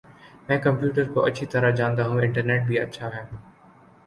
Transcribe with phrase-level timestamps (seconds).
[0.47, 3.23] میں کمپیوٹرکو اچھی طرح جانتا ہوں انٹرنیٹ بھی اچھا ہے